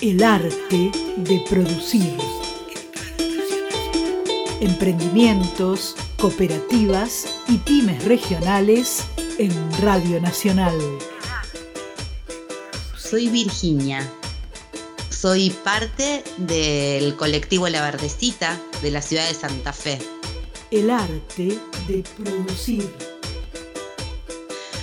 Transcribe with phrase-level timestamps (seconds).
[0.00, 2.16] El arte de producir.
[4.60, 9.02] Emprendimientos, cooperativas y pymes regionales
[9.38, 9.50] en
[9.82, 10.78] Radio Nacional.
[12.96, 14.08] Soy Virginia.
[15.10, 19.98] Soy parte del colectivo La Verdecita de la ciudad de Santa Fe.
[20.70, 21.58] El arte
[21.88, 22.88] de producir.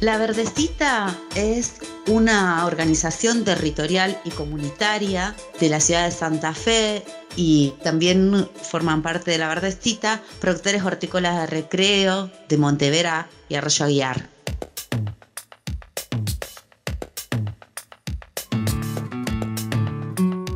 [0.00, 1.74] La Verdecita es
[2.08, 7.04] una organización territorial y comunitaria de la ciudad de Santa Fe
[7.36, 13.84] y también forman parte de la Verdecita productores hortícolas de recreo de Montevera y Arroyo
[13.84, 14.36] Aguiar.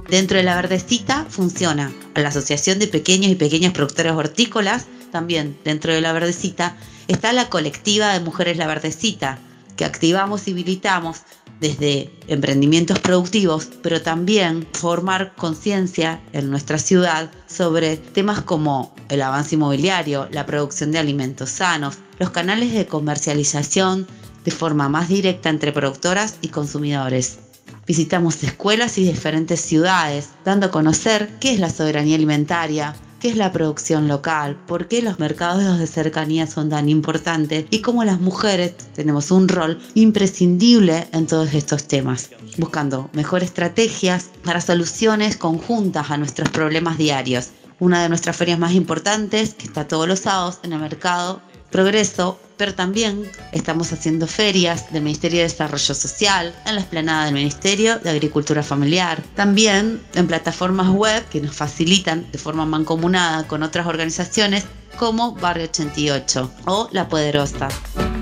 [0.08, 4.86] Dentro de la Verdecita funciona la Asociación de Pequeños y Pequeñas Productores Hortícolas.
[5.12, 9.38] También dentro de la Verdecita está la colectiva de Mujeres La Verdecita,
[9.76, 11.22] que activamos y habilitamos
[11.60, 19.54] desde emprendimientos productivos, pero también formar conciencia en nuestra ciudad sobre temas como el avance
[19.54, 24.06] inmobiliario, la producción de alimentos sanos, los canales de comercialización
[24.44, 27.38] de forma más directa entre productoras y consumidores.
[27.86, 33.36] Visitamos escuelas y diferentes ciudades, dando a conocer qué es la soberanía alimentaria, qué es
[33.36, 38.18] la producción local, por qué los mercados de cercanía son tan importantes y cómo las
[38.18, 46.10] mujeres tenemos un rol imprescindible en todos estos temas, buscando mejores estrategias para soluciones conjuntas
[46.10, 47.50] a nuestros problemas diarios.
[47.78, 52.38] Una de nuestras ferias más importantes, que está todos los sábados en el mercado Progreso,
[52.56, 57.98] pero también estamos haciendo ferias del Ministerio de Desarrollo Social, en la esplanada del Ministerio
[57.98, 63.86] de Agricultura Familiar, también en plataformas web que nos facilitan de forma mancomunada con otras
[63.86, 64.64] organizaciones
[64.98, 67.68] como Barrio 88 o La Poderosa.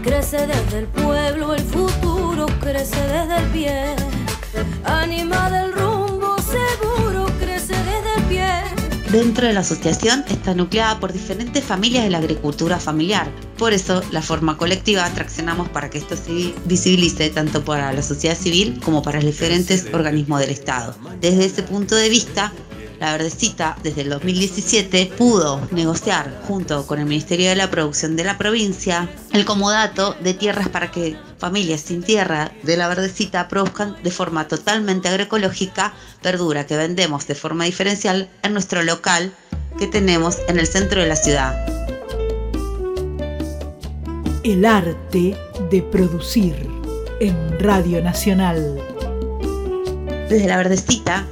[0.02, 3.96] Crece desde el pueblo, el futuro crece desde el pie,
[4.84, 8.57] anima del rumbo seguro crece desde el pie
[9.10, 13.30] dentro de la asociación está nucleada por diferentes familias de la agricultura familiar.
[13.56, 18.36] Por eso, la forma colectiva traccionamos para que esto se visibilice tanto para la sociedad
[18.36, 20.94] civil como para los diferentes organismos del Estado.
[21.20, 22.52] Desde ese punto de vista,
[23.00, 28.24] la Verdecita, desde el 2017, pudo negociar junto con el Ministerio de la Producción de
[28.24, 33.96] la provincia el comodato de tierras para que familias sin tierra de la Verdecita produzcan
[34.02, 39.32] de forma totalmente agroecológica verdura que vendemos de forma diferencial en nuestro local
[39.78, 41.54] que tenemos en el centro de la ciudad.
[44.42, 45.36] El arte
[45.70, 46.54] de producir
[47.20, 48.80] en Radio Nacional.
[50.28, 51.26] Desde la Verdecita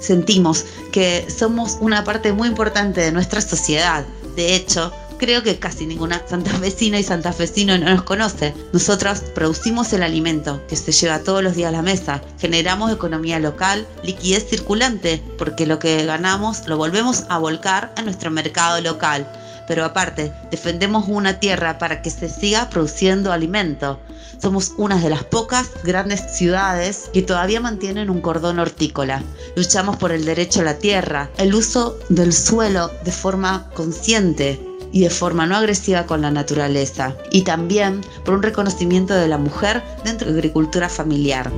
[0.00, 4.04] sentimos que somos una parte muy importante de nuestra sociedad.
[4.36, 8.54] De hecho, creo que casi ninguna santafesina y santafesino no nos conoce.
[8.72, 13.38] Nosotros producimos el alimento que se lleva todos los días a la mesa, generamos economía
[13.38, 19.26] local, liquidez circulante, porque lo que ganamos lo volvemos a volcar a nuestro mercado local
[19.68, 24.00] pero aparte, defendemos una tierra para que se siga produciendo alimento.
[24.40, 29.22] Somos una de las pocas grandes ciudades que todavía mantienen un cordón hortícola.
[29.56, 35.02] Luchamos por el derecho a la tierra, el uso del suelo de forma consciente, y
[35.02, 39.82] de forma no agresiva con la naturaleza, y también por un reconocimiento de la mujer
[40.02, 41.50] dentro de la agricultura familiar.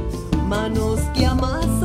[0.49, 1.80] Manos que amasan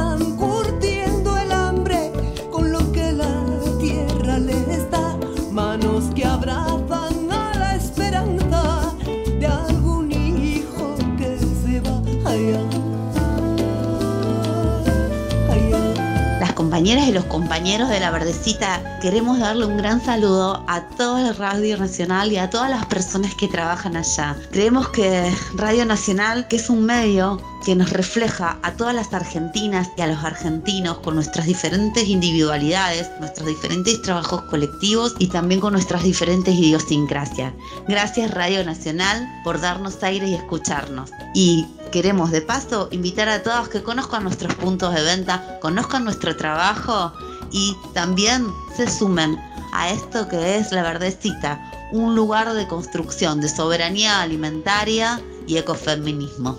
[16.76, 21.32] compañeras y los compañeros de la Verdecita queremos darle un gran saludo a toda la
[21.32, 24.36] Radio Nacional y a todas las personas que trabajan allá.
[24.52, 29.90] Creemos que Radio Nacional, que es un medio que nos refleja a todas las argentinas
[29.96, 35.72] y a los argentinos con nuestras diferentes individualidades, nuestros diferentes trabajos colectivos y también con
[35.72, 37.54] nuestras diferentes idiosincrasias.
[37.88, 41.10] Gracias Radio Nacional por darnos aire y escucharnos.
[41.34, 46.36] Y queremos de paso invitar a todos que conozcan nuestros puntos de venta, conozcan nuestro
[46.36, 47.14] trabajo
[47.54, 49.38] y también se sumen
[49.72, 56.58] a esto que es la verdecita, un lugar de construcción de soberanía alimentaria y ecofeminismo.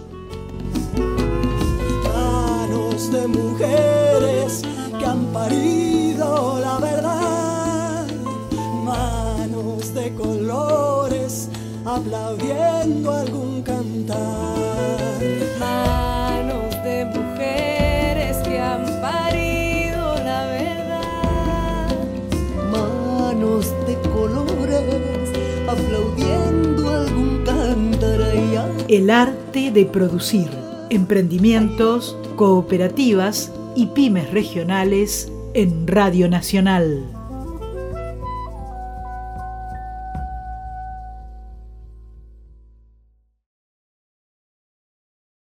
[28.88, 30.48] El arte de producir.
[30.90, 37.15] Emprendimientos, cooperativas y pymes regionales en Radio Nacional.